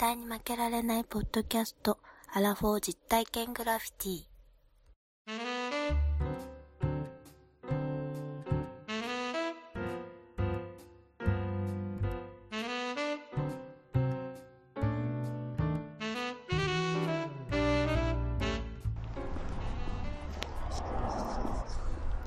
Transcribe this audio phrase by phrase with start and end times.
[0.00, 1.98] 対に負けられないポッドキャスト、
[2.32, 4.24] アラフォー実体験グラフィティ。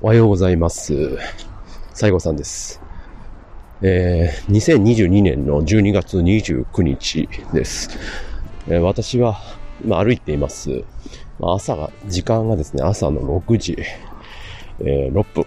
[0.00, 1.18] おはようございます。
[1.92, 2.80] 西郷さんです。
[3.86, 7.90] えー、2022年の12月29日です。
[8.66, 9.38] えー私は
[9.84, 10.84] 今歩いています。
[11.38, 13.76] まあ朝が、時間がですね、朝の6時、
[14.80, 15.44] えー6分。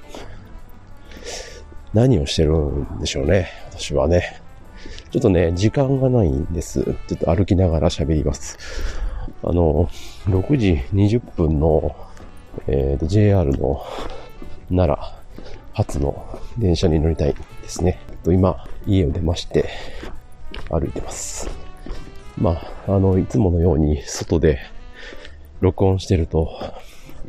[1.96, 4.40] 何をしてるんでしょうね、私はね。
[5.10, 6.84] ちょっとね、時間がないんです。
[6.84, 8.60] ちょっと歩きながら喋ります。
[9.42, 9.90] あの、
[10.28, 11.96] 6時20分の、
[12.68, 13.84] えーと JR の
[14.70, 15.00] 奈良
[15.74, 18.00] 初の電車に乗りたいですね。
[18.28, 19.70] と今、家を出まして、
[20.70, 21.50] 歩いてます。
[22.38, 24.60] まあ、あの、いつものように外で
[25.62, 26.52] 録音してると、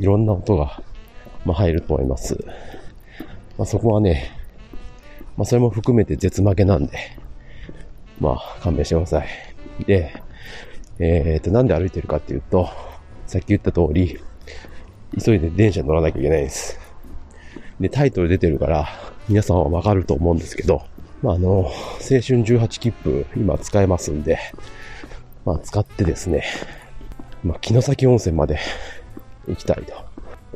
[0.00, 0.82] いろんな音が、
[1.44, 2.36] まあ、入ると思います。
[3.56, 4.32] まあ、そこはね、
[5.36, 6.98] まあ、それも含めて絶負けなんで、
[8.20, 9.28] まあ、勘弁してください。
[9.86, 10.12] で、
[10.98, 12.68] えーと、なんで歩いてるかっていうと、
[13.26, 14.18] さっき言った通り、
[15.24, 16.76] 急いで電車に乗らなきゃいけないんです。
[17.78, 18.88] で、タイトル出てるから、
[19.28, 20.86] 皆さんはわかると思うんですけど、
[21.22, 24.38] まあ、あの、青春18切符、今使えますんで、
[25.44, 26.44] まあ、使ってですね、
[27.44, 28.58] まあ、城崎温泉まで
[29.46, 29.92] 行きたいと。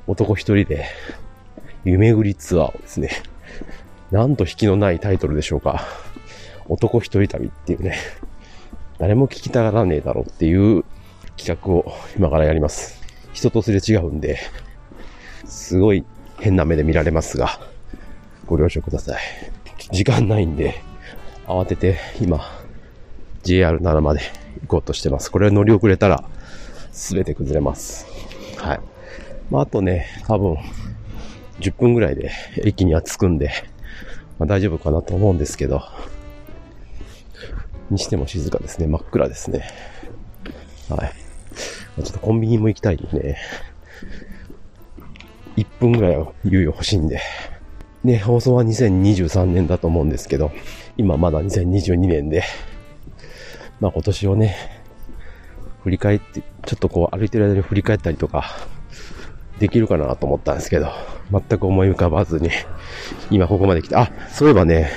[0.06, 0.87] 男一人で、
[1.84, 3.11] 夢ぐりツアーをですね、
[4.11, 5.83] なんと引きのないタイトルでしょうか。
[6.67, 7.98] 男一人旅っていうね、
[8.97, 10.84] 誰も聞きたがらねえだろうっていう
[11.36, 13.03] 企画を今からやります。
[13.34, 14.39] 人とすれ違うんで、
[15.45, 16.07] すごい
[16.41, 17.72] 変な目で見られますが、
[18.53, 19.20] ご了承ください。
[19.92, 20.74] 時間ないんで、
[21.46, 22.42] 慌てて今、
[23.42, 24.20] JR 奈良まで
[24.61, 25.30] 行こうとしてます。
[25.30, 26.23] これ乗り遅れたら、
[26.92, 28.07] すべて崩れます。
[28.58, 28.80] はい。
[29.51, 30.58] まあ、あとね、多分、
[31.61, 33.52] 10分ぐらいで駅には着くんで、
[34.39, 35.80] まあ、大丈夫かなと思うんですけど、
[37.89, 38.86] にしても静かですね。
[38.86, 39.67] 真っ暗ですね。
[40.90, 41.13] はい。
[42.02, 43.39] ちょっとコンビニも行きたいんでね。
[45.57, 47.19] 1分ぐらいは猶予欲しいんで。
[48.05, 50.51] ね、放送は2023年だと思うんですけど、
[50.96, 52.42] 今まだ2022年で、
[53.80, 54.57] まあ今年をね、
[55.85, 58.45] 振り返って、ちょっとこう歩いてる間に振り返ったりとか、
[59.58, 60.90] できるかなと思ったんですけど、
[61.30, 62.51] 全く思い浮かばずに、
[63.30, 64.90] 今ここまで来て、あ、そういえばね、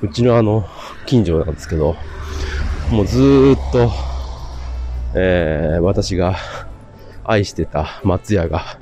[0.00, 0.66] うちのあの、
[1.04, 1.96] 近所なんですけど、
[2.90, 3.90] もうずーっと、
[5.14, 6.36] えー、私が
[7.24, 8.78] 愛してた松屋が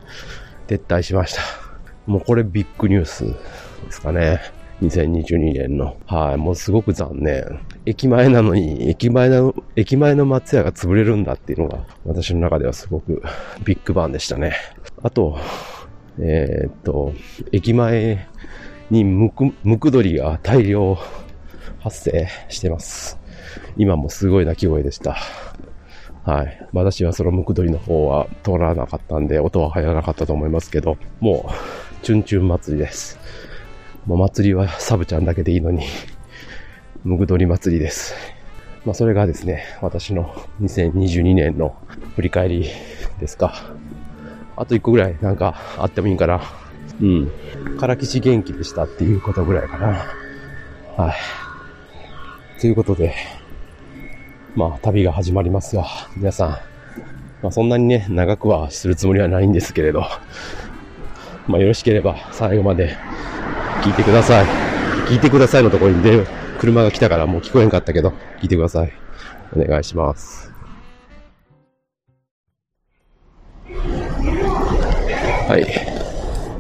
[0.69, 1.62] 撤退しました。
[2.07, 3.37] もうこれビッグニュースで
[3.91, 4.41] すかね。
[4.83, 5.97] 2022年の。
[6.07, 6.37] はい。
[6.37, 7.61] もうすごく残念。
[7.87, 13.23] 駅前なのに、駅前の、駅前の松屋が潰れるんだっていうのが、私の中ではすごく
[13.65, 14.55] ビッグバンでしたね。
[15.03, 15.39] あと、
[16.19, 17.13] えーっと、
[17.53, 18.27] 駅前
[18.91, 20.99] にムク、ムクドリが大量
[21.79, 23.19] 発生してます。
[23.77, 25.17] 今もすごい鳴き声でした。
[26.25, 26.69] はい。
[26.73, 31.53] 私はそのムクドリの方は通らなかったんで、音は入らなかったと思いますけど、もう、
[32.03, 33.17] チュンチュン祭りです。
[34.07, 35.85] もう祭りはサブちゃんだけでいいのに、
[37.05, 38.15] ムクドリ祭りです。
[38.85, 41.77] まあそれがですね、私の2022年の
[42.17, 42.69] 振り返り
[43.21, 43.55] ですか。
[44.57, 46.43] あと一個ぐらいなんかあってもいいかな。
[47.01, 47.31] うん。
[47.79, 49.87] 唐吉元気でしたっていうことぐらいかな。
[50.97, 52.61] はい。
[52.61, 53.15] ということで、
[54.57, 55.87] まあ、旅が始まりますが、
[56.17, 56.51] 皆さん、
[57.43, 60.05] まあ、そんなにね、長くはするつもりはないんですけれど、
[61.47, 62.97] まあ、よろしければ最後まで
[63.83, 64.47] 聞いてください。
[65.09, 66.27] 聞いてくださいのところにで、
[66.59, 68.11] 車が来たからもう聞こえんかったけど、
[68.41, 68.93] 聞いてください。
[69.57, 70.53] お願いします。
[75.49, 75.67] はい。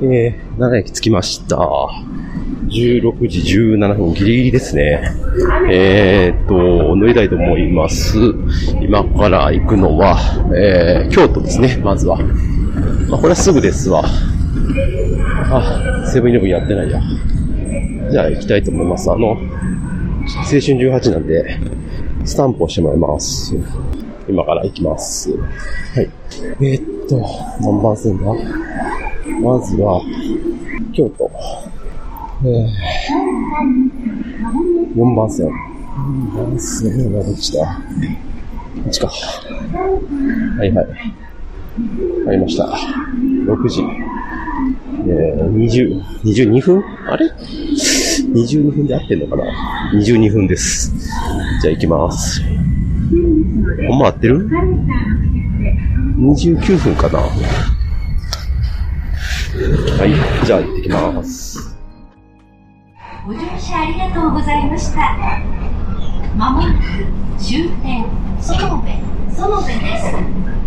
[0.04, 1.56] えー、奈良駅着きました。
[1.56, 5.00] 16時17分、ギリギリですね。
[5.70, 8.18] えーと、乗りたいと思います。
[8.80, 10.18] 今から行くのは、
[10.56, 12.18] えー、京都ですね、まずは。
[13.08, 14.02] まあ、これはすぐですわ。
[15.50, 17.00] あ、セブンイレブンやってないや。
[18.10, 19.10] じゃあ行きたいと思います。
[19.10, 19.48] あの、青春
[20.60, 21.58] 18なんで、
[22.24, 23.56] スタンプをしてもらいます。
[24.28, 25.32] 今から行きます。
[25.32, 25.36] は
[26.00, 26.08] い。
[26.60, 27.20] えーっと、
[27.60, 28.24] 何番線だ？
[29.40, 30.00] まずは、
[30.92, 31.30] 京都。
[32.44, 32.68] えー、
[34.94, 35.48] 4番線。
[35.48, 35.52] 4
[36.36, 37.80] 番線はどっちだ？
[38.84, 39.08] こっちか。
[39.08, 40.86] はいはい。
[42.28, 42.64] ありました。
[42.66, 43.82] 6時。
[45.04, 46.84] えー、20、22分？
[47.08, 49.44] あれ ?22 分で合ってんのかな
[49.94, 50.92] ?22 分です。
[51.60, 52.42] じゃあ行きます。
[53.88, 54.48] ほんま合ってる
[56.18, 57.28] ?29 分かなは
[60.06, 61.76] い、じゃあ行ってきます。
[63.26, 64.98] ご乗車ありがとうございました。
[66.36, 66.80] まもなく
[67.38, 69.00] 終点園部園
[69.60, 70.61] 部です。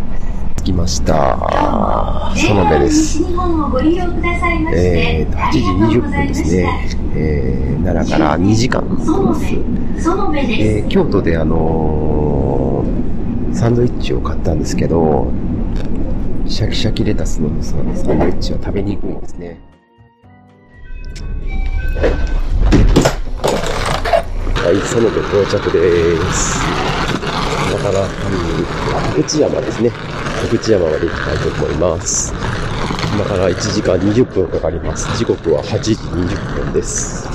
[0.66, 2.34] 着きました。
[2.36, 3.22] 園部 JR です。
[4.74, 6.34] えーと、8てあり時20がとうござい分で。
[6.34, 6.90] すね。
[7.16, 9.12] えー、奈良から2時間です。
[9.12, 15.32] えー京都であのーサンドイッチを買ったんですけど、
[16.46, 17.86] シャキシャキレタスのサン
[18.20, 19.58] ドイッチは食べにくいんですね。
[24.56, 26.95] はい、園部到着です。
[27.76, 28.08] だから、うん、
[29.12, 29.90] 福知山ですね。
[30.48, 32.34] 福知山まで行きたいと思います。
[33.14, 35.06] 今から1時間20分かかります。
[35.18, 37.28] 時刻は8時20分です。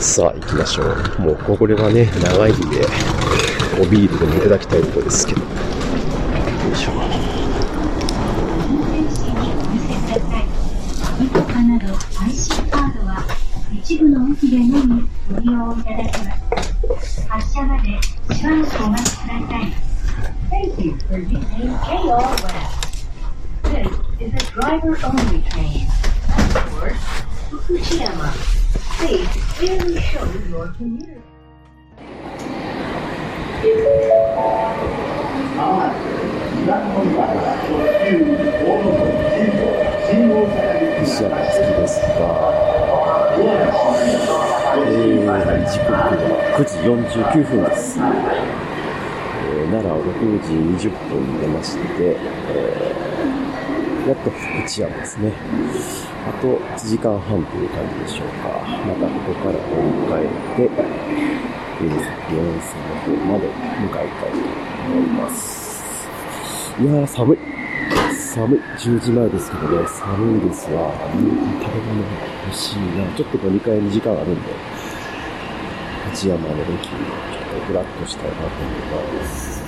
[0.00, 1.20] さあ、行きましょう。
[1.20, 2.86] もう、これはね、長いんで、
[3.80, 5.40] おビールでもいただきたいところですけど。
[5.40, 5.46] よ
[6.72, 6.92] いしょ。
[8.70, 11.24] 運転士にお見せください。
[11.24, 11.86] イトカなど
[12.24, 13.22] IC カードは
[13.72, 16.47] 一部の駅でのみご利用いただけます。
[17.27, 17.89] 発車まで
[18.35, 19.73] しばらくお待ちください。
[20.49, 22.83] Thank you for using KO West.
[23.63, 23.89] This
[24.19, 25.87] is a driver-only train.
[26.53, 26.95] Toward
[27.49, 28.29] Fukushima.
[28.99, 31.21] Please clearly show your commuter.
[41.18, 42.06] 石山好きですが、
[44.86, 46.14] えー、時刻は
[46.54, 47.98] 9時49分です。
[47.98, 50.14] えー、奈良を6
[50.46, 50.54] 時
[50.86, 55.32] 20分に出まして、えー、やっと福知山ですね。
[56.28, 58.62] あと1時間半という感じでしょうか。
[58.86, 59.58] またここから乗
[59.90, 60.70] り換えて、
[61.78, 63.50] 国崎温泉の方まで
[63.82, 64.38] 向かいたいと
[64.86, 65.98] 思います。
[66.80, 67.57] いやー、寒い。
[68.34, 68.60] 寒い。
[68.76, 70.92] 10時前ですけどね、寒いですわ。
[71.02, 72.08] 食べ物が
[72.46, 73.16] 欲しいな。
[73.16, 74.40] ちょっと乗り換えに時間あるんで、
[76.04, 79.64] 八山の駅ちょっとブラッとしたいなと思います。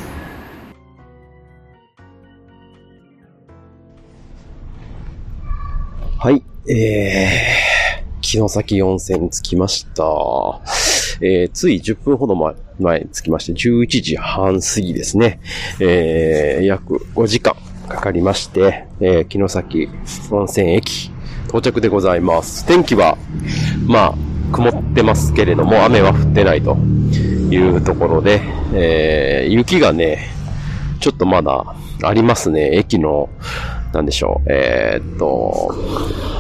[6.19, 10.05] はい、えー、城崎温泉に着きました。
[11.23, 15.41] えー、つい10分ほど前前に着きまして、11時半過ぎですね。
[15.81, 17.55] えー、約5時間
[18.01, 19.91] かかりまして、えー、城崎
[20.31, 21.11] 温泉駅
[21.49, 22.65] 到着でございます。
[22.65, 23.19] 天気は、
[23.87, 24.15] まあ、
[24.53, 28.41] 曇ってますけれども、雨は降ってないというところで、
[28.73, 30.31] えー、雪がね、
[30.99, 32.71] ちょっとまだありますね。
[32.79, 33.29] 駅の、
[33.93, 35.75] なんでしょう、えーっと、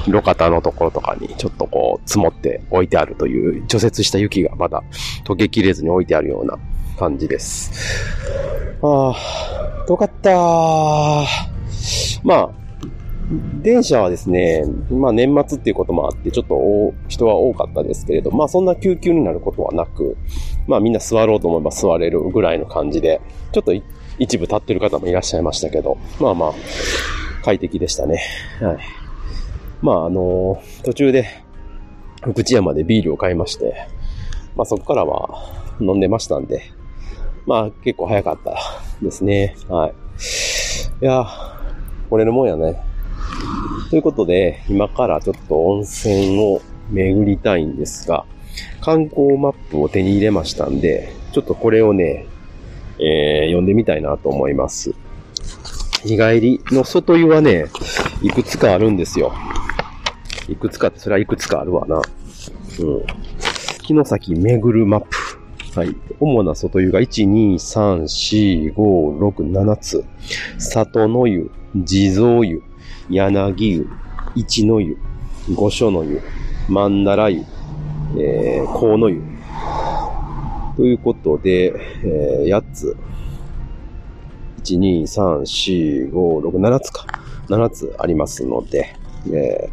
[0.06, 4.82] 路肩のところとかにちょっとこう積もって置いてあるという除雪した雪がまだ
[5.24, 6.56] 溶けきれずに置いてあるような
[7.00, 7.72] 感じです。
[8.82, 10.30] ああ、よかった
[12.22, 12.50] まあ、
[13.62, 20.18] 電車はですね、まあ年末っていうこともあって、ちょっとお人は多かったですけれど、まあそんな救急になることはなく、
[20.66, 23.82] まあみんな座ろうと思えば座れるぐらいの感じで、ちょっとい
[24.18, 26.52] 一部立ってる方もいらっしゃいましたけど、まあまあ、
[27.42, 28.20] 快適でしたね。
[28.60, 28.78] はい。
[29.80, 31.26] まああの途中で、
[32.22, 33.86] 福知山でビールを買いまして、
[34.56, 35.38] まあそこからは
[35.80, 36.62] 飲んでましたんで、
[37.50, 38.54] まあ結構早かった
[39.02, 39.56] ですね。
[39.68, 39.90] はい。
[39.90, 41.26] いや、
[42.08, 42.80] これのもんやね。
[43.90, 48.24] ということで、今からちょっと温泉を巡りたいんですが、
[48.80, 52.26] 観光マップを手に入れましたんで、ちょっとこれをね、
[53.00, 54.94] えー、読んでみたいなと思います。
[56.04, 57.66] 日帰りの外湯はね、
[58.22, 59.32] いくつかあるんですよ。
[60.48, 61.96] いくつかって、それはいくつかあるわな。
[61.96, 62.02] うん。
[63.82, 65.39] 城崎巡るマップ。
[65.74, 65.94] はい。
[66.18, 70.04] 主な外湯が1、2、3、4、5、6、7つ。
[70.58, 72.60] 里の湯、地蔵湯、
[73.08, 73.88] 柳湯、
[74.34, 74.98] 一の湯、
[75.54, 76.20] 五所の湯、
[76.68, 77.44] 曼荼羅湯、
[78.18, 79.22] えー、河野湯。
[80.76, 81.72] ということで、
[82.02, 82.96] えー、8つ。
[84.64, 87.06] 1、2、3、4、5、6、7つか。
[87.48, 88.96] 7つありますので、
[89.32, 89.70] え、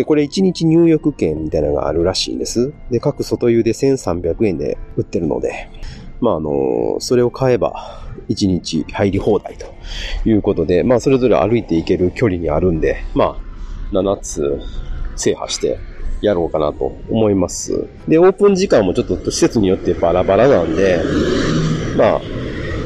[0.00, 2.72] で、これ1日入浴券みたいなのがあるらしいんです。
[2.90, 5.68] で、各外湯で1300円で売ってるので、
[6.22, 9.66] まあ、あのそれを買えば、1日入り放題と
[10.26, 13.36] いうことで、まあ、それぞれ歩いていける距離にあるんで、ま
[13.92, 14.58] あ、7つ
[15.16, 15.78] 制覇して
[16.22, 17.86] やろうかなと思います。
[18.08, 20.98] で、オープン時間もちょっと施設によってバラバラなんで、
[21.98, 22.20] まあ、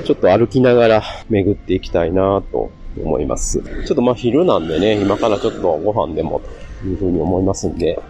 [0.04, 3.62] ちょっと歩きながら巡っていきたいなと思います。
[3.87, 6.42] ちょっとまあ昼なんでね、今からちょっとご飯でも
[6.88, 8.00] いうふうに思いますんで、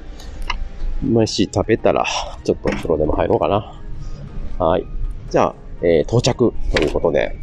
[1.02, 2.04] もし食べたら、
[2.44, 3.80] ちょっとお風呂でも入ろうかな。
[4.58, 4.86] はい。
[5.30, 7.36] じゃあ、えー到着ということで、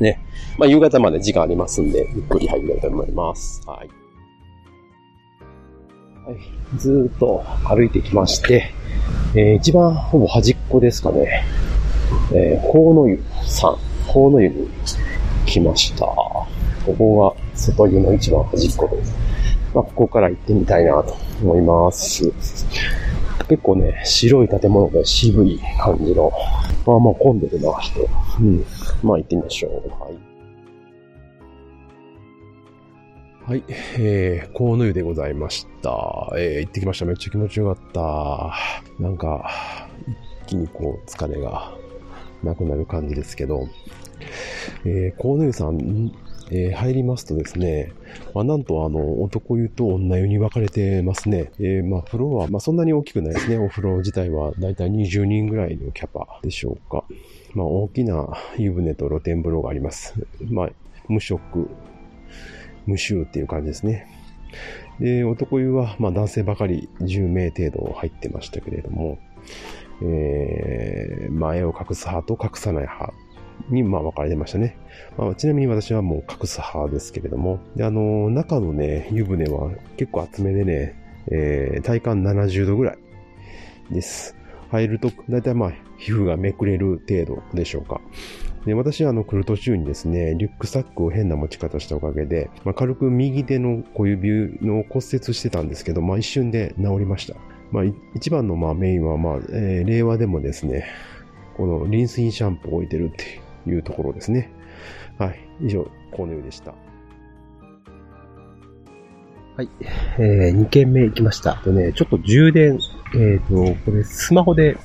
[0.00, 0.20] ね。
[0.58, 3.62] まあ、夕方まで時間ありますんで、ゆっくり入りたいと思います。
[3.66, 3.88] はい。
[6.26, 6.36] はい。
[6.78, 8.70] ずーっと歩いてきまして、
[9.34, 11.44] えー一番ほぼ端っこですかね。
[12.34, 13.76] えー、河野湯さん、
[14.12, 14.68] 河野湯に
[15.46, 16.06] 来ました。
[16.06, 19.25] ここが外湯の一番端っこです。
[19.76, 22.24] まあ、ここから行ってみたいなと思います。
[23.46, 26.32] 結構ね、白い建物で渋い感じの、
[26.86, 28.00] まあまあ混んでるな、人。
[28.40, 28.64] うん。
[29.02, 29.72] まあ行ってみましょう。
[30.02, 30.18] はい。
[33.50, 33.64] はい、
[33.98, 36.32] えー、河野湯でございました。
[36.38, 37.04] えー、行ってきました。
[37.04, 38.54] めっちゃ気持ちよかった。
[38.98, 39.46] なんか、
[40.46, 41.70] 一気にこう、疲れが
[42.42, 43.68] なくなる感じですけど、
[44.86, 46.10] えー、河野湯さ、ん
[46.50, 47.92] えー入りますとですね、
[48.34, 51.50] まあ、なんとあの、男湯と女湯に分かれてますね。
[51.58, 53.58] えーまあ、風呂は、まあ、そんなに大きくないですね。
[53.58, 57.04] お風呂自体はだいたい20人ぐらいのキャパでしょうか。
[57.54, 60.14] まあ、大きな湯船と露天風呂があります。
[60.48, 60.70] まあ、
[61.08, 61.68] 無色、
[62.86, 64.06] 無臭っていう感じですね。
[65.00, 69.18] で、男湯は、まあ、男性ばかり10名程度入ってましたけれども、
[70.02, 73.14] えー、前を隠す派と隠さない派
[73.70, 74.76] に、まあ、分かれてましたね。
[75.16, 80.94] まあ、ちなみに私はもう隠す派ですけれども、で、あの、中のね、湯船は結構厚めでね、
[81.30, 82.98] えー、体感70度ぐらい
[83.90, 84.36] です。
[84.70, 88.00] 入ると、だいたいまあ、皮膚がめくれる程度でしょうか。
[88.66, 97.36] で、私はあの、来る途中にですね、リュックサックを変な持ち方したおかげで、まあ、軽く右手の小指の骨折してたんですけど、まあ、一瞬で治りました。
[97.70, 97.84] まあ、
[98.14, 100.86] 一番のまあメインは、まあ、えー令和でもですね、
[101.56, 103.40] このリンスインシャンプーを置いてるっていう
[103.82, 104.50] ところですね。
[105.18, 105.40] はい。
[105.62, 106.74] 以上、このようでした。
[109.56, 109.68] はい。
[110.18, 111.54] えー、2軒目行きました。
[111.64, 112.78] とね、ちょっと充電、
[113.14, 113.54] えっ、と、
[113.84, 114.76] これスマホで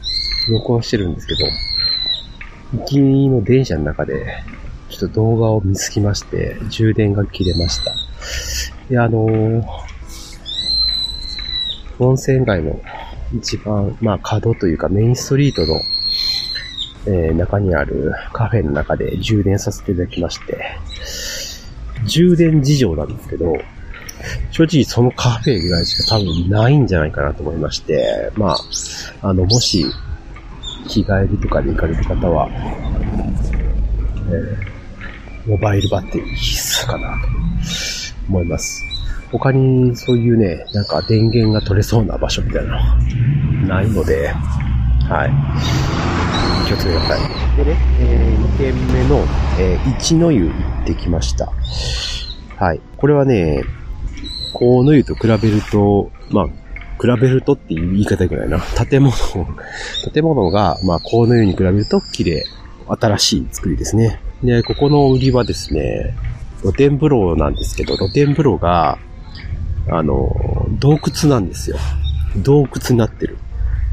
[0.49, 4.43] 録音してるんですけど、行きの電車の中で、
[4.89, 7.93] ちょっと動画を見つけまして、充電が切れました。
[8.89, 9.91] で、あのー
[12.01, 12.81] 温泉街の
[13.33, 15.79] 一番、まあ、角というかメインストリートの、
[17.05, 20.77] えー中にあるカフェの中で充電させていただきまして、
[22.05, 23.57] 充電事情なんですけど、
[24.51, 28.57] 正直そのカフェぐらいしか多分ないんじゃないかなと思いまして、まあ、
[29.29, 29.85] あの、もし、
[30.87, 34.71] 日帰りとかで行かれる方は、えー
[35.47, 37.27] モバイルバッテリー必須かなと
[38.29, 38.83] 思います。
[39.31, 42.97] 他にそういうね、なんか電源が取れそうな場所みたいなのは
[43.67, 46.10] ないので、はい。
[46.71, 47.57] 気をつけてください。
[47.57, 49.25] でね、えー、2軒目の、
[49.59, 50.51] えー一の湯行
[50.83, 51.51] ってきました。
[52.57, 52.81] はい。
[52.97, 53.63] これはね、
[54.57, 58.59] 河野湯と比べると、まあ、比べるとって言い方ぐらいな。
[58.59, 59.13] 建物、
[60.13, 62.43] 建物が、まあ、河野湯に比べると綺麗、
[62.87, 64.21] 新しい作りですね。
[64.43, 66.15] で、ここの売りはですね、
[66.61, 68.97] 露天風呂なんですけど、露天風呂が、
[69.89, 71.77] あの、洞窟なんですよ。
[72.37, 73.37] 洞窟になってる。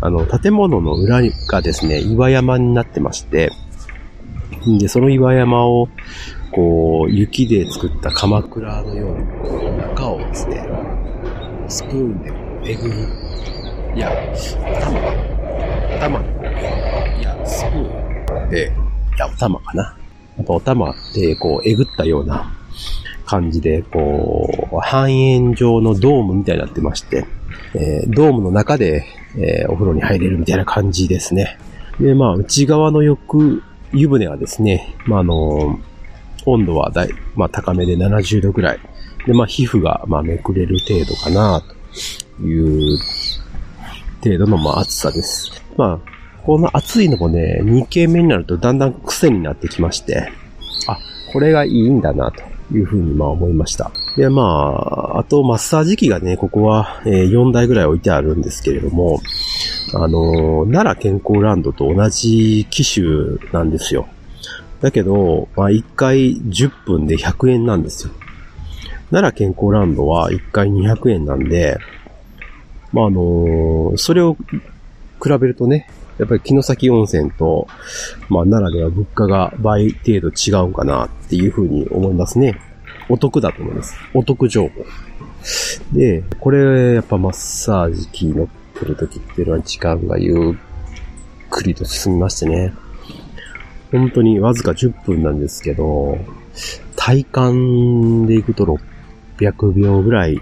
[0.01, 3.51] あの、建物の裏がですね、岩山になってまして、
[4.79, 5.89] で、その岩山を、
[6.53, 10.67] こう、雪で作った鎌倉のように、中をですね、
[11.69, 12.95] スプーンでこうえぐる。
[13.97, 14.11] いや、
[14.77, 15.29] 頭か。
[15.97, 16.21] 頭、
[17.19, 18.73] いや、スプーンで、
[19.17, 19.97] いや、お玉かな。
[20.37, 22.53] やっぱお玉で、こう、えぐったような
[23.27, 27.27] 感じで、こう、半円状のドームみたいになってまして、
[27.75, 29.05] えードームの中で、
[29.37, 31.59] えーお風呂に入れるみたいな感じですね。
[32.01, 35.81] で、まあ、内側の浴、湯船はですね、まあ、あの、
[36.47, 38.79] 温度はだい、まあ、高めで70度ぐらい。
[39.27, 41.63] で、まあ、皮膚が、まあ、めくれる程度かな、
[42.39, 42.99] という
[44.23, 45.51] 程度の、まあ、暑さです。
[45.77, 50.31] まあ、この暑いのもね、2軒目になるとだんだん癖になってきまして、
[50.87, 50.99] あ、
[51.33, 52.43] これがいいんだな、と
[52.75, 53.91] いうふうにまあ思いました。
[54.19, 59.21] で、まあ、あとマッサージ機がね、ここは、え4台ぐらい置いてあるんですけれども、
[59.95, 64.09] あの奈良健康ランドと同じ機種なんですよ。
[64.81, 68.13] だけど、まあ、1回10分で100円なんですよ。
[69.13, 71.79] 奈良健康ランドは1回200円なんで、
[72.93, 77.69] まあ、あのそれを比べるとね、やっぱり城崎温泉と、
[78.29, 82.61] まあ、奈良では物価が倍程度違うかなっていうふうに思いますね。
[83.09, 83.97] お得だと思います。
[84.15, 84.85] お得情報。
[85.93, 88.47] で、これ、やっぱマッサージ機乗っ
[88.79, 90.55] てる時っていうのは時間がゆっ
[91.51, 92.73] くりと進みましてね。
[93.91, 96.19] 本当にわずか10分なんですけど、
[96.97, 98.65] 体感でいくと
[99.39, 100.41] 600秒ぐらい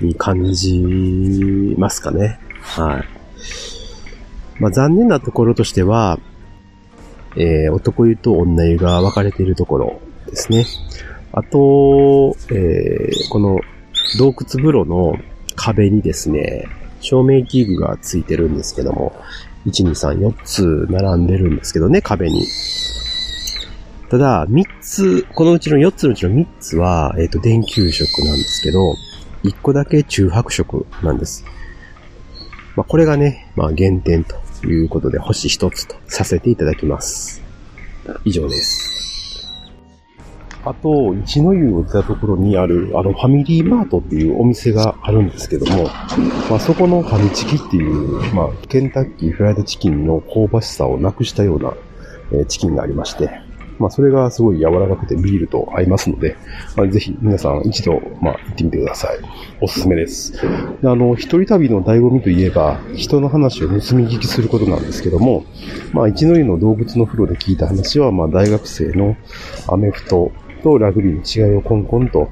[0.00, 2.38] に感じますかね。
[2.60, 3.04] はい。
[4.58, 6.18] まあ残念なところとしては、
[7.36, 10.66] えー、男湯と女湯が分かれているところですね。
[11.32, 13.60] あと、えー、この
[14.18, 15.16] 洞窟風呂の
[15.54, 16.66] 壁にですね、
[17.00, 19.12] 照明器具がついてるんですけども、
[19.66, 22.46] 1、2、3、4つ並んでるんですけどね、壁に。
[24.08, 28.94] ただ、3つ、このうちの4つのうちの3つは、えっ、ー、と、電球色なんですけど、
[29.44, 31.44] 1個だけ中白色なんです。
[32.76, 37.42] まあ、これがね、まあ、減点ということで、星1つとさせていただきます。
[38.24, 38.95] 以上です。
[40.66, 45.84] あと、一の湯を出たところにある、あの、ファミリーマートっていうお店があるんですけども、
[46.50, 51.72] まあ、そこのファミチキっていう、まあ、ケンタッキーフライドチキンの香ばしさをなくしたような、
[52.32, 53.30] え、チキンがありまして、
[53.78, 56.36] まあ、それがすごい柔らかくてビールと合いますので、
[56.76, 59.18] まあ、ぜひ皆さん一度、まあ、行ってみてください。
[59.60, 60.32] おすすめです。
[60.32, 65.44] であの、一人旅の醍醐味といえば、人の話を盗み聞きすることなんですけども、
[65.92, 69.16] まあ、一の湯の動物の風呂で聞いた話は、まあ、大学生の
[69.68, 70.32] アメフト、
[70.66, 72.28] とラグビーの違いをコンコンと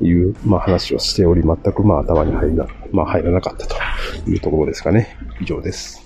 [0.00, 3.76] いう、まあ、話をしており、全くまあ頭に入ら、まあ、入らなかったと
[4.30, 5.14] いうところですかね。
[5.42, 6.02] 以上です。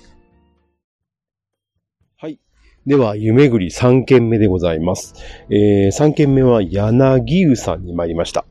[2.17, 2.41] はい。
[2.85, 5.13] では、夢ぐり3軒目でございます。
[5.49, 8.43] えー、3軒目は柳湯さんに参りました。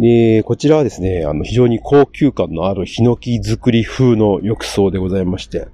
[0.00, 5.68] で、こちらはですね、あの、非常に高級感のあるヒノキ作り風の浴槽でございまして、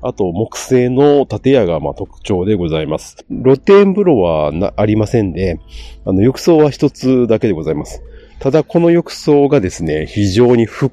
[0.00, 3.16] あと、木製の建屋がま特徴でございます。
[3.28, 5.58] 露天風呂はなありませんで、
[6.04, 8.02] あの、浴槽は一つだけでございます。
[8.38, 10.90] ただ、この浴槽がですね、非常に深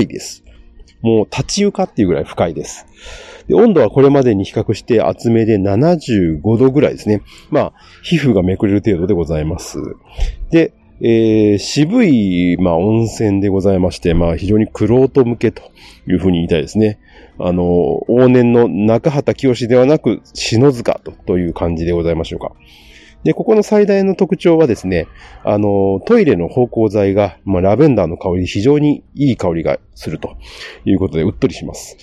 [0.00, 0.44] いです。
[1.02, 2.86] もう立ち床っていうぐらい深いです。
[3.48, 7.22] で、温度はこれまでに比較して厚めで75度ぐらいですね。
[7.50, 9.78] まあ、皮膚がめくれる程度でございます。
[10.50, 15.62] で、えー、渋い、まあ、温泉でございまして、まあ、非常にクロート向けと
[16.08, 16.98] いうふうに言いたいですね。
[17.40, 17.62] あの、
[18.08, 22.52] 往年の中畑清ではなく、篠塚とという感じでございましょうか。
[23.24, 25.08] で、ここの最大の特徴はですね、
[25.44, 30.36] あの、トイレの芳香剤が、まあ、ラベンダーの香り、非常にいい香りがすると
[30.84, 31.96] いうことで、うっとりします。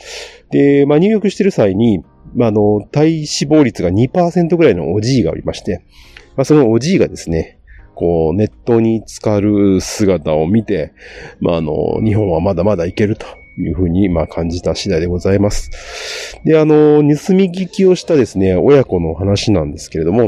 [0.51, 5.85] で、まあ、入浴してる際に、まあ、あの、体脂肪率が2%ぐらいのおじいがおりまして、
[6.35, 7.59] まあ、そのおじいがですね、
[7.93, 10.93] こう、ネットに浸かる姿を見て、
[11.39, 13.25] まあ、あの、日本はまだまだいけると
[13.57, 15.71] いうふうに、まあ、感じた次第でございます。
[16.43, 20.27] で、あの、盗み聞きをしたですね、親子の話なんですけれども、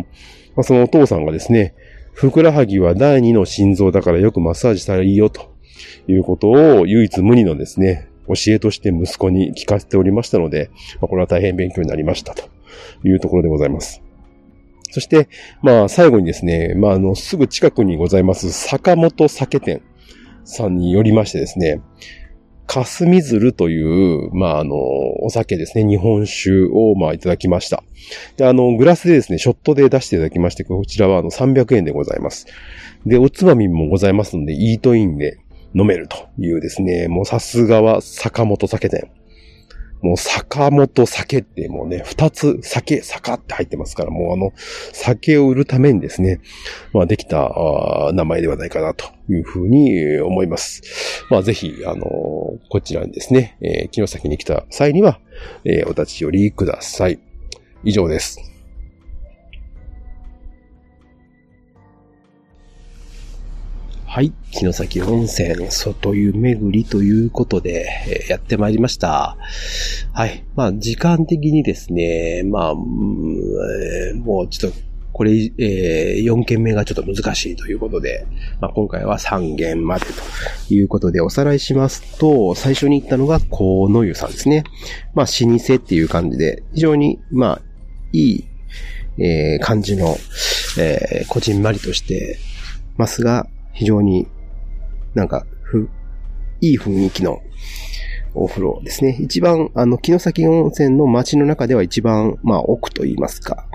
[0.55, 1.73] まあ、そのお父さんがですね、
[2.13, 5.55] ふくらはぎは第二の心臓だからよくマッサージしたらいいよと
[6.07, 12.49] いうことを唯一無二のですね、教えとして息子に聞かせておりましたので、まあ、これは大変勉強になりましたと
[13.03, 14.01] いうところでございます。
[14.89, 15.29] そして、
[15.61, 19.81] まあ、最後にですね、まあ、あの、すぐ近くにございます、坂本酒店
[20.43, 21.81] さんによりましてですね、
[22.67, 24.75] 霞鶴という、まあ、あの、
[25.23, 27.83] お酒ですね、日本酒を、まあ、いただきました。
[28.35, 32.45] で、あの、グラスでですね、ショットで出していただきまして、こちらは、あの、300円でございます。
[33.05, 35.39] で、おつまみもございますので、イートインで
[35.73, 39.09] 飲めるというですね、もうさすがは坂本酒店。
[40.01, 44.53] もう坂本酒ってもうね、二つ酒、酒って入ってますから、もうあの、
[44.93, 46.39] 酒を売るためにですね、
[46.93, 50.81] まあできた名前ではないかなというふうに思います。
[51.29, 52.05] まあぜひ、あの、
[52.69, 55.19] こちらにですね、えー、木の先に来た際には、
[55.65, 57.19] えー、お立ち寄りください。
[57.83, 58.56] 以上です。
[64.17, 64.33] はい。
[64.49, 67.87] 城崎温泉、外湯巡りということで、
[68.27, 69.37] え、やってまいりました。
[70.11, 70.43] はい。
[70.55, 74.77] まあ、時間的にですね、まあ、え、もうちょっと、
[75.13, 78.25] これ、えー、4件目がちょっと難しいということで、
[78.59, 80.07] まあ、今回は3件まで
[80.67, 84.63] ということでおさらいしますと、最初に行ったのが河野湯さんですね。
[85.13, 87.61] まあ、老舗っていう感じで、非常に、まあ、
[88.13, 88.45] いい、
[89.23, 90.17] えー、感じの、
[90.79, 92.39] えー、こじんまりとして
[92.97, 93.47] ますが、
[93.77, 94.27] 非常に
[95.13, 95.89] なんか、ふ、
[96.61, 97.41] いい雰囲気の
[98.33, 99.17] お風呂ですね。
[99.19, 103.65] 一番、あの、木崎温泉の街の中では一番、まあ、奥と言いますか。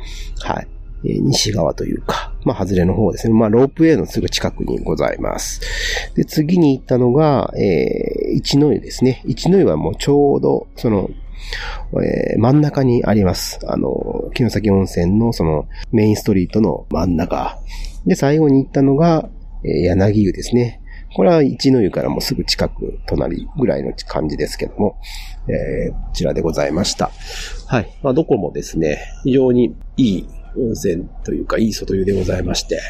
[0.41, 0.69] はい。
[1.05, 3.35] え、西側というか、まあ、外れの方ですね。
[3.35, 5.61] まあ、ロープウェイのすぐ近くにございます。
[6.15, 9.23] で、次に行ったのが、えー、一の湯ですね。
[9.25, 11.11] 一の湯はもうちょうど、その、
[12.05, 13.59] えー、真ん中にあります。
[13.67, 17.59] あの、木崎温泉のそのメインストリートの真ん中。
[18.07, 19.29] で、最後に行ったのが、
[19.65, 20.81] え、柳湯ですね。
[21.15, 24.99] これは一の湯からもすぐ近く、隣ぐらいの感じですけども、
[25.49, 27.11] えー、こちらでございました。
[27.67, 27.99] はい。
[28.03, 32.81] まあ、どこもですね、非常にいい温泉というか、いい外湯でございまして、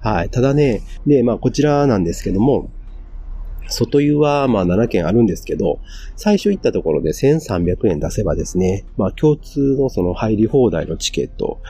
[0.00, 0.30] はい。
[0.30, 2.70] ただね、で、まあ、こちらなんですけども、
[3.68, 5.80] 外湯はまあ7件あるんですけど、
[6.16, 11.60] 最初行ったところで1300円出せばですね、まあ共通のその入り放題のチケット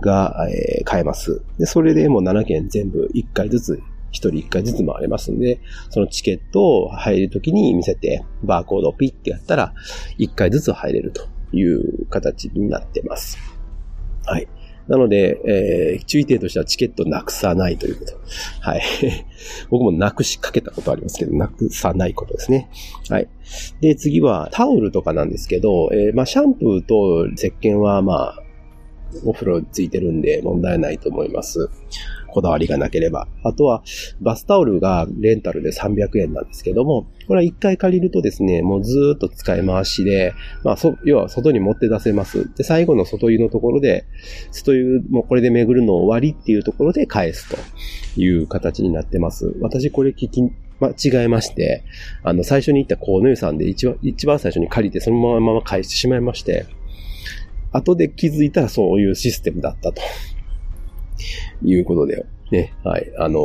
[0.00, 0.46] が、
[0.84, 1.42] 買えます。
[1.58, 3.80] で、それでもう7件全部1回ずつ、1
[4.12, 9.74] 人1回ずつ回れますんで、そのチケットを入るときに見せて、バーコードをピッてやったら、
[10.18, 13.38] 1回ずつ入れるという形になってます。
[14.24, 14.48] はい。
[14.88, 18.12] なので、えー注意点としてはチケットなくさないということ。
[18.60, 18.82] はい。
[19.68, 22.70] 僕もなくしかけたことありますけど、なくさないことですね。
[23.08, 23.28] はい。
[23.80, 28.42] で、次はタオルとかなんですけど、えーまあ、シャンプーと石鹸はまあ、
[29.24, 31.70] お風呂ついてるんで問題ないと思います。
[32.28, 33.26] こだわりがなければ。
[33.42, 33.82] あとは、
[34.20, 42.50] バスタオルがレンタルで300円なんですけども、これは一回借りるとですね、もうずっと使い回しで、まあ、そ、要は外に持って出せます。
[42.54, 44.04] で、最後の外湯のところで、
[44.52, 47.56] 外湯もうこれで巡るの終わりっていうところで返すと
[48.20, 49.54] いう形になってます。
[49.60, 50.42] 私これ聞き、
[50.80, 51.82] 間違えまして、
[52.22, 56.66] あの、最初に行った河野湯さんで一番、一番最初に借りてそのまま返してしまいまして、
[57.72, 60.00] 後で気づいたらそういうシステムだったと。
[61.62, 63.40] いうことで、ね、はい、あの、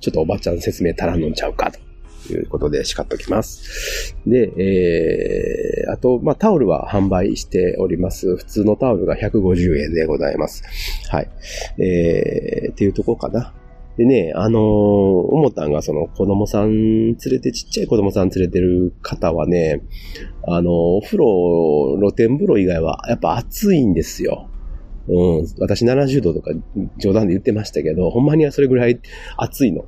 [0.00, 4.16] ちょっとおばちゃん説明足らんのんちゃうかということで叱っときます。
[4.26, 8.36] で、えー、あと、まあ、タオルは販売しております。
[8.36, 10.62] 普通のタオルが150円でございます。
[11.10, 11.30] はい。
[11.78, 13.54] えー、っていうとこかな。
[13.96, 19.82] でね、あのー思ったんが、その子供さん連れて、ちっちゃい子供さん連れてる方はね、
[20.46, 24.48] あのーお風呂、露天風呂以外はやっぱ暑いんですよ。
[25.08, 25.46] うん。
[25.58, 26.52] 私70度とか
[26.98, 29.00] 冗談で言ってましたけど、ほんまにはそれぐらい
[29.36, 29.84] 暑いの。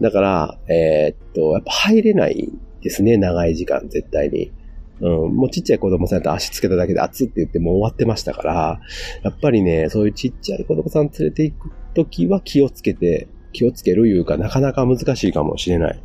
[0.00, 2.50] だから、えーっと、やっぱ入れない
[2.82, 4.52] ですね、長い時間、絶対に。
[5.00, 8.80] うん、もうちっちゃい子供さんと足つけただけで熱って言ってもう終わってましたから、
[9.22, 16.00] やっぱりね、そういうちっちゃい子供さん連れて行くときは気をつけて、気をつけるいうかなかなか難しいかもしれない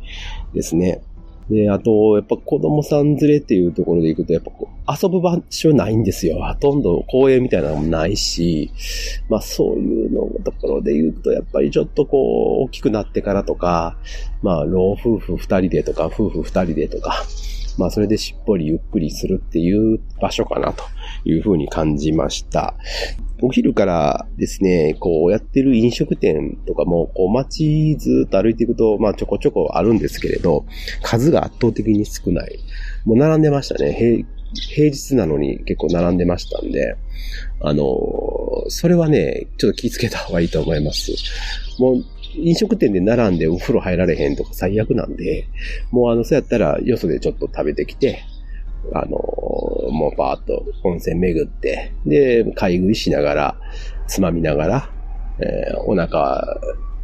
[0.54, 1.02] ですね。
[1.50, 4.42] で、あと、やっぱ子供さん連れっていうところで行くと、やっ
[4.86, 6.40] ぱ遊ぶ場所ないんですよ。
[6.40, 8.70] ほとんど公園みたいなのもないし、
[9.28, 13.98] まあそういうのところで言うと、やっぱりちょっとこう、大きくなってからとか、
[14.40, 17.22] まあ老夫婦二人でとか、夫婦二人でとか、
[17.76, 20.84] まあそれでしっぽりゆっくりするっていう場所かなと
[21.24, 22.74] いうふうに感じました。
[23.44, 30.64] お昼からですね、こうやってる飲食店とかも、こう街ずっと歩いていくと、まあちょこちょこあるんですけれど、
[31.02, 32.58] 数が圧倒的に少ない。
[33.04, 33.92] もう並んでましたね。
[33.92, 36.96] 平平日なのに結構並んでましたんで、
[37.60, 37.84] あの
[38.68, 41.12] それはね、ちょっと気をつけた方がいいと思います。
[41.78, 42.04] もう、
[42.34, 45.48] 飲食店で並んでお風呂入られへんとか最悪なんで、
[45.90, 48.24] もうあの、そうやったらよそでちょっと食べてきて、
[48.94, 49.16] あの
[49.90, 53.56] もうパーッと温泉巡って、で、買い食いしながら、
[54.06, 54.90] つまみながら、
[55.38, 56.44] えーお腹、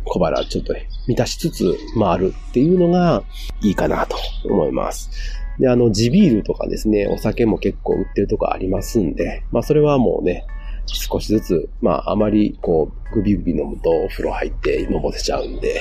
[0.05, 0.75] 小腹ちょっと
[1.07, 3.23] 満たしつつ回るっていうのが
[3.63, 5.11] いいかなと思います。
[5.59, 10.47] で、あの、地ビールとかですね、お酒も結構売ってるとこありますんで、まあそれはもうね、
[10.87, 15.81] 少しずつ、まああまりこう、グビグビ飲むとお風呂入ってのぼせちゃうんで、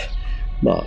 [0.62, 0.84] まあ、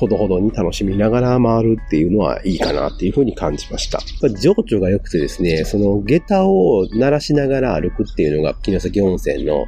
[0.00, 4.00] ほどほどに楽しみながら回るっていうのはいいかなっていうふうに感じました。
[4.40, 9.66] 情緒が良くてですね、その下駄を鳴らしながら歩くっていうのが城崎温泉の、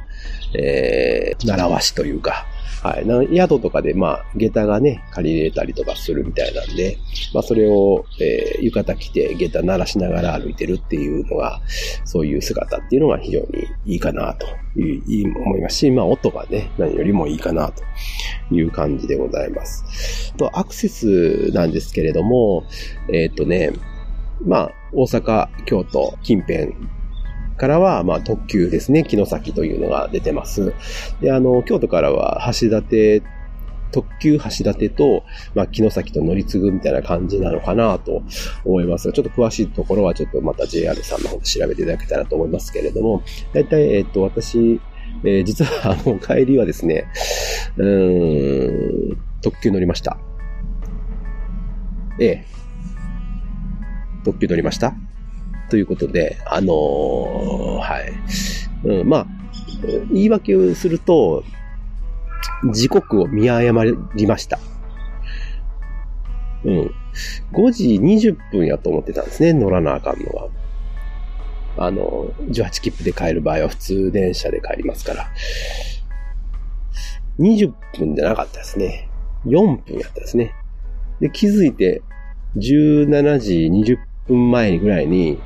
[0.55, 2.47] えー、習わしというか、
[2.81, 3.05] はい。
[3.05, 6.97] な宿とかで、まあ、下駄がね、借りれたりとかするみたいなんで、
[7.33, 11.61] まあ、それを、えー浴衣着て下駄鳴らしながら歩いてるっていうのが、
[12.05, 13.45] そういう姿っていうのが非常に
[13.85, 14.47] いいかなと
[14.79, 17.83] いう、いい思いますし、まあ、音がね、何よりもいいかなと
[18.53, 20.33] いう感じでございます。
[20.37, 22.63] と、アクセスなんですけれども、
[23.09, 23.71] えーっとね、
[24.45, 26.73] まあ、大阪、京都、近辺
[27.57, 30.73] からは、まあ、特急ですね、城崎というのが出てます。
[31.21, 33.23] で、あの、京都からは橋立、
[33.91, 38.23] 特急橋立と、まあ、城崎と乗り継ぐみたいな感じなのかなと
[38.65, 44.81] 思いますが、ちょっと詳しいところはちょっとまた JR さんの方で調べていただけたらと思いますけれども、だいたい、えっと、私、
[45.23, 47.05] えー実は、あの、帰りはですね、
[47.77, 50.17] うーん、特急乗りました。
[52.19, 52.45] ええ。
[54.23, 54.95] 特急乗りました
[55.69, 58.13] ということで、あのーはい。
[58.85, 59.27] うん、まあ、
[60.11, 61.43] 言い訳をすると、
[62.71, 63.83] 時刻を見誤
[64.15, 64.59] りました。
[66.65, 66.91] うん。
[67.51, 70.49] 5時20分やと思ってたんですね、乗らなあかんのは。
[71.77, 75.27] あの、18切符で帰る場合は普通電車で帰りますから。
[77.39, 79.09] 20分じゃなかったですね。
[79.45, 80.53] 4分やったですね。
[81.19, 82.01] で、気づいて、
[82.57, 83.97] 17時20
[84.27, 85.39] 分前ぐらいに、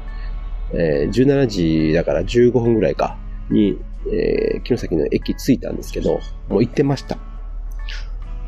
[0.74, 3.18] えー17時だから15分ぐらいか、
[3.50, 3.78] に、
[4.12, 7.18] えー、城崎の駅着いたんですけど、もう行ってました。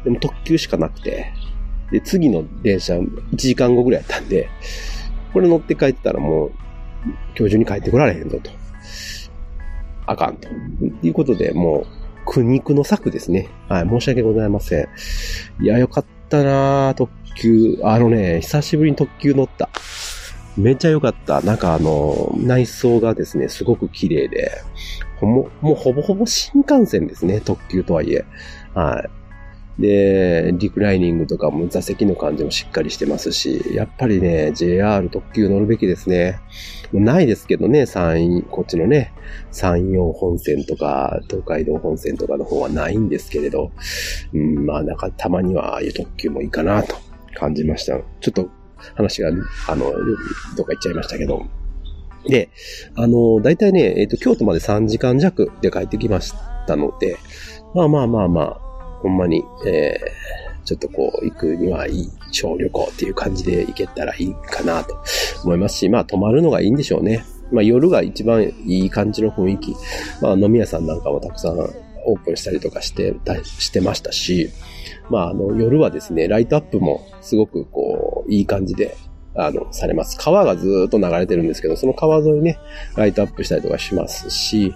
[0.04, 1.34] でも特急しかなくて、
[1.92, 4.50] で、次の電車、1時間後ぐらいやったんで、
[5.34, 6.52] これ乗って帰ったらもう、
[7.38, 8.52] 今日中に帰ってこられへんぞと。
[10.06, 10.48] あかんと。
[11.02, 11.86] いうことで、もう、
[12.26, 13.50] 苦肉の策ですね。
[13.68, 14.88] はい、申し訳ございません。
[15.64, 17.80] いや、よかったな特急。
[17.84, 19.70] あのね、久しぶりに特急乗った。
[20.60, 21.42] めっちゃ良かった。
[21.42, 24.52] なんかあの、内装がですね、すごく綺麗で、
[25.22, 28.26] ももうほぼほぼ新幹線ですね、特急とはいえ。
[28.74, 29.82] はい。
[29.82, 36.42] で、リクライニングとかも座席の感じもしっかりしてますし、やっぱりね、JR 特急乗るべきですね。
[36.92, 39.14] ないですけどね、山陰、こっちのね、
[39.52, 43.72] 山陽本線とか、東海道本線とかの方はないんですけれど、
[44.34, 46.98] うん、まあなんかたまにはああいう特急もいいかなと
[47.36, 47.98] 感じました。
[48.20, 48.50] ちょっと
[48.96, 49.30] 話が、
[49.68, 49.92] あの、
[50.56, 51.46] どっか行っちゃいましたけど。
[52.28, 52.50] で、
[52.96, 56.34] あの、大体ね、えっ、ー、と、京都まで3時間弱で帰ってきまし
[56.68, 57.18] たので、
[57.74, 58.60] まあまあまあまあ、
[59.02, 65.02] ほんまに、えー、ちょっとこう、行くにはいい小旅行っていう感じで行けたらいいかなと
[65.44, 67.24] 思いますし、まあ泊まるのがいいんでしょうね。
[67.52, 69.76] まあ夜が一番いい感じの雰囲気。
[70.22, 71.58] まあ飲み屋さんなんかもたくさん
[72.12, 74.50] オープンしたりとかして、してましたし、
[75.10, 78.96] まああの夜はですね、ライトアップもすごくこう、いい感じで
[79.36, 80.18] あの、されます。
[80.18, 82.58] 川がずっと流れてるんですけど、その川沿いね、
[82.98, 84.74] ライトアップしたりとかしますし、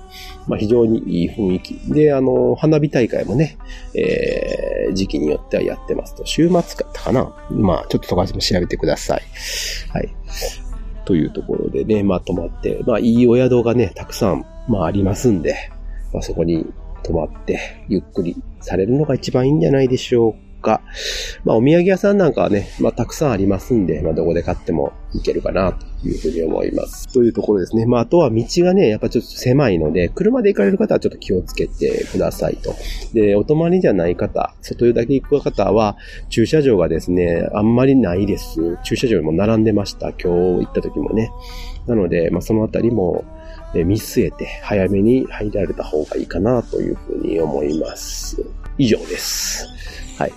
[0.47, 1.73] まあ非常にいい雰囲気。
[1.91, 3.57] で、あの、花火大会もね、
[3.93, 6.25] えー、時期によってはやってますと。
[6.25, 7.35] 週末かったかな？
[7.49, 9.21] まあちょっととかも調べてください。
[9.89, 10.15] はい。
[11.05, 15.55] というところでね、まあ泊まって、まあいいお宿がね、たくさん、まあありますんで、
[16.13, 16.65] まあそこに
[17.03, 20.81] 泊まって、ゆっくりされるのが一番いいんじゃないでしょうか。
[21.43, 27.07] まあ、お土産屋さんなんかはね、まあ、たくさんありますんで、まあ、どこで買ってもいけるかな、というふうに思います。
[27.13, 27.85] というところですね。
[27.85, 32.73] まあ、あとは道がね、やっぱちょっと狭いので、車で行かれる方はちょっと気をつけてくださいと。
[33.13, 35.97] で、お泊まりじゃない方、外湯だけ行く方は、
[36.29, 38.77] 駐車場がですね、あんまりないです。
[38.83, 40.09] 駐車場にも並んでました。
[40.11, 41.31] 今日行った時もね。
[41.87, 43.25] なので、まあ、そのあたりも、
[43.73, 48.43] 見据えて早めに入られた方がいいかなというふうに思います。
[48.77, 49.67] 以上です。
[50.17, 50.33] はい。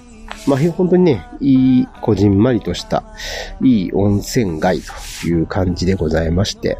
[0.47, 3.03] まあ、本当にね、いい、こじんまりとした、
[3.63, 6.79] いい温泉街という感じでございまして、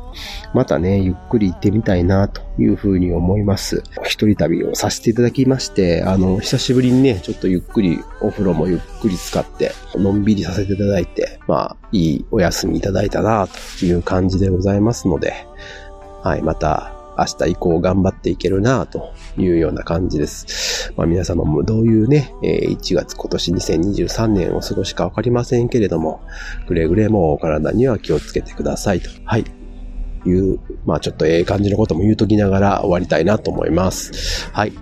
[0.55, 3.83] またね、ゆっくり行ってみたいなというふうに思います。
[4.05, 13.49] 一人旅をさせていただきまして、あの、久しぶりにね、ちょっとゆっくり、お風呂もゆっくり使って、のんびりさせていただいて、まあ、いいお休みいただいたな
[13.81, 15.33] という感じでございますので、
[16.27, 20.93] はい、また、明日以降頑張っていけるなというような感じです。
[20.97, 26.21] まあ皆様もどういうね、1月今年2023年お過ごしかわかりませんけれども、
[26.67, 29.09] くれぐれもお体には気をつけてくださいと。
[29.25, 29.45] はい。
[30.27, 34.51] いう、まあちょっとええ感じのことも言うときながら終わりたいなと思います。
[34.51, 34.73] はい。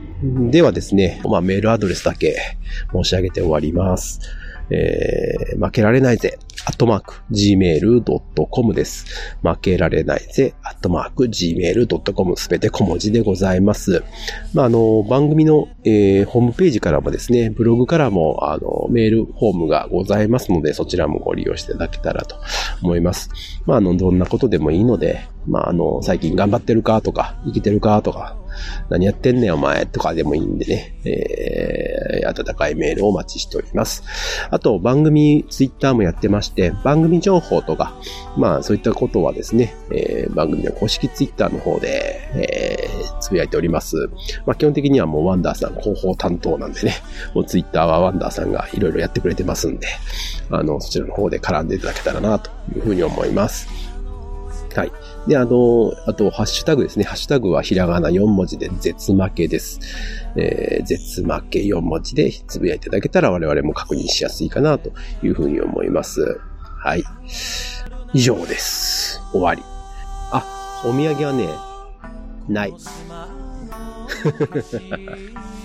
[0.50, 2.56] ではですね、まあメールアドレスだけ
[2.90, 4.22] 申し上げて終わります。
[4.70, 9.04] えー、負けられないぜ、アットマーク、gmail.com です。
[9.42, 14.02] 負けられないぜ、アットマーク、gmail.com すべて小文字でございます。
[14.54, 22.36] まあ、あの、番組の、えー、ホームページからもですね、ブログからも、あの、メールフォームがございますので、そちらもご利用していただけたらと
[22.82, 23.28] 思います。
[23.66, 28.38] まあ、あの、どんなことでもいいので、まあ、あの、最近頑張ってるかとか、生きてるかとか、
[28.88, 34.02] 何やってんねんお前とかでもいいんでね、えー、温かいメールをお待ちしております。
[34.50, 37.94] あと、番組ツイッターもやってまして、番組情報とか、
[38.36, 44.08] まあそういったことはですね、えー、番組の公式ツイッターの方で、えー、つぶやいております。
[44.46, 46.94] まあ基本的にはもうワンダーさん広報担当なんでね、
[47.34, 49.86] もうツイッターはワンダーさんがいろいろやってくれてますんで、
[50.50, 53.83] あの、そちらの方で絡んでいただけたらなというふうに思います。
[54.74, 54.92] はい。
[55.28, 57.04] で、あの、あと、ハッシュタグですね。
[57.04, 59.78] ハッシュタグはひらがな4文字で絶負けです。
[60.36, 64.90] えー、絶負け4文字でつぶやいていただけたら我々も確認しやすいかなと
[65.22, 66.40] いうふうに思います。
[66.78, 67.04] はい。
[68.12, 69.20] 以上です。
[69.30, 69.62] 終わり。
[70.32, 70.44] あ、
[70.84, 71.48] お土産はね、
[72.48, 72.74] ない。